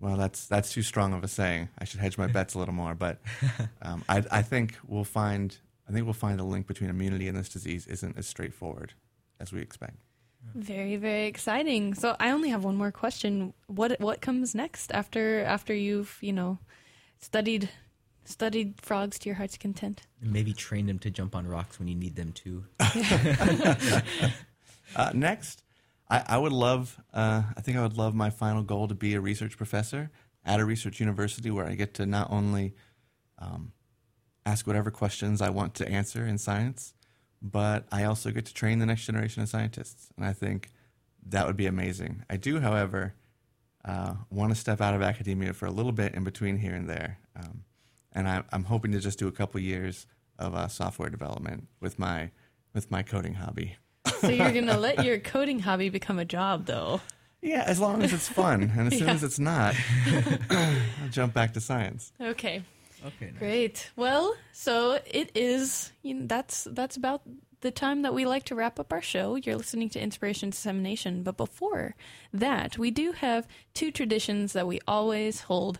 [0.00, 1.68] well, that's that's too strong of a saying.
[1.78, 3.20] I should hedge my bets a little more, but
[3.82, 5.56] um, I, I think we'll find
[5.92, 8.94] I think we'll find the link between immunity and this disease isn't as straightforward
[9.38, 9.98] as we expect.
[10.54, 11.92] Very, very exciting.
[11.92, 13.52] So I only have one more question.
[13.66, 16.58] What what comes next after after you've, you know,
[17.18, 17.68] studied
[18.24, 20.06] studied frogs to your heart's content?
[20.22, 22.64] And maybe train them to jump on rocks when you need them to.
[24.94, 25.62] Uh, next,
[26.10, 29.14] I, I would love uh, I think I would love my final goal to be
[29.14, 30.10] a research professor
[30.44, 32.74] at a research university where I get to not only
[33.38, 33.72] um,
[34.44, 36.94] ask whatever questions I want to answer in science,
[37.40, 40.70] but I also get to train the next generation of scientists, and I think
[41.26, 42.24] that would be amazing.
[42.28, 43.14] I do, however,
[43.84, 46.88] uh, want to step out of academia for a little bit in between here and
[46.88, 47.64] there, um,
[48.12, 50.06] and I, I'm hoping to just do a couple years
[50.38, 52.30] of uh, software development with my
[52.74, 53.76] with my coding hobby.
[54.20, 57.00] So you're gonna let your coding hobby become a job, though.
[57.40, 59.14] Yeah, as long as it's fun, and as soon Yeah.
[59.14, 59.74] as it's not,
[60.50, 62.12] I'll jump back to science.
[62.20, 62.62] Okay,
[63.04, 63.32] Okay.
[63.38, 63.90] great.
[63.96, 65.92] Well, so it is.
[66.02, 67.22] You know, that's that's about
[67.60, 69.36] the time that we like to wrap up our show.
[69.36, 71.94] You're listening to Inspiration Dissemination, but before
[72.32, 75.78] that, we do have two traditions that we always hold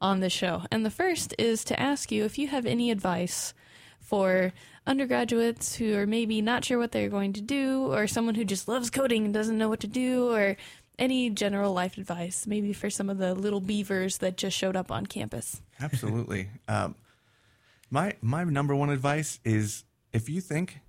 [0.00, 0.62] on the show.
[0.70, 3.54] And the first is to ask you if you have any advice
[4.00, 4.52] for
[4.86, 8.68] undergraduates who are maybe not sure what they're going to do, or someone who just
[8.68, 10.56] loves coding and doesn't know what to do, or
[10.98, 14.90] any general life advice, maybe for some of the little beavers that just showed up
[14.90, 15.60] on campus.
[15.80, 16.48] Absolutely.
[16.68, 16.94] um,
[17.90, 20.80] my my number one advice is if you think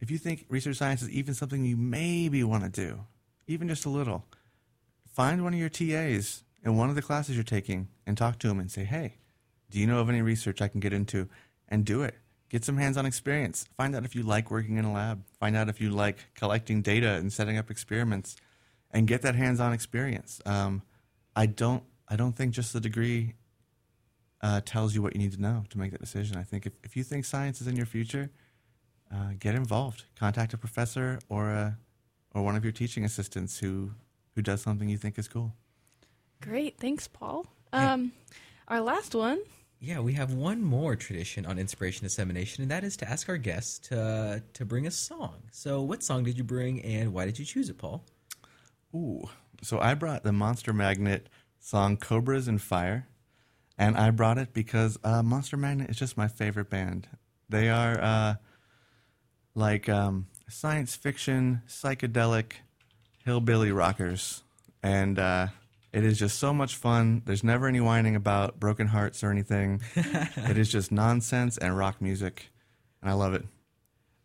[0.00, 3.00] if you think research science is even something you maybe want to do,
[3.46, 4.24] even just a little,
[5.06, 8.48] find one of your TAs in one of the classes you're taking and talk to
[8.48, 9.16] them and say, "Hey,
[9.70, 11.28] do you know of any research I can get into?"
[11.68, 12.16] And do it.
[12.50, 13.66] Get some hands-on experience.
[13.76, 15.24] Find out if you like working in a lab.
[15.40, 18.36] Find out if you like collecting data and setting up experiments,
[18.94, 20.40] and get that hands-on experience.
[20.46, 20.82] Um,
[21.36, 21.82] I don't.
[22.08, 23.34] I don't think just the degree
[24.40, 26.36] uh, tells you what you need to know to make that decision.
[26.36, 28.30] I think if, if you think science is in your future,
[29.12, 30.04] uh, get involved.
[30.16, 31.78] Contact a professor or a,
[32.34, 33.90] or one of your teaching assistants who
[34.34, 35.52] who does something you think is cool.
[36.40, 37.46] Great, thanks, Paul.
[37.72, 37.94] Yeah.
[37.94, 38.12] Um,
[38.68, 39.40] our last one.
[39.80, 43.36] Yeah, we have one more tradition on inspiration dissemination, and that is to ask our
[43.38, 45.42] guests to to bring a song.
[45.50, 48.04] So, what song did you bring, and why did you choose it, Paul?
[48.94, 49.28] Ooh,
[49.60, 51.28] so I brought the Monster Magnet
[51.58, 53.08] song "Cobras and Fire,"
[53.76, 57.08] and I brought it because uh, Monster Magnet is just my favorite band.
[57.48, 58.34] They are uh,
[59.54, 62.52] like um, science fiction, psychedelic,
[63.24, 64.44] hillbilly rockers,
[64.82, 65.48] and uh,
[65.92, 67.22] it is just so much fun.
[67.24, 69.80] There's never any whining about broken hearts or anything.
[69.96, 72.50] it is just nonsense and rock music,
[73.02, 73.44] and I love it.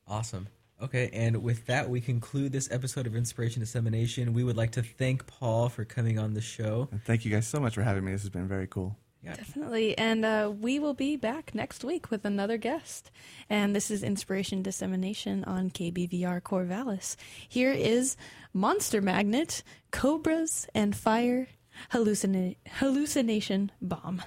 [0.07, 0.47] Awesome.
[0.81, 4.33] Okay, and with that, we conclude this episode of Inspiration Dissemination.
[4.33, 6.87] We would like to thank Paul for coming on the show.
[6.91, 8.13] And thank you guys so much for having me.
[8.13, 8.95] This has been very cool.
[9.21, 9.33] Yeah.
[9.33, 9.97] Definitely.
[9.97, 13.11] And uh, we will be back next week with another guest.
[13.49, 17.17] And this is Inspiration Dissemination on KBVR Corvallis.
[17.49, 18.15] Here is
[18.53, 21.47] Monster Magnet, Cobras, and Fire
[21.91, 24.21] Hallucina- Hallucination Bomb.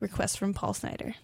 [0.00, 1.14] Request from Paul Snyder.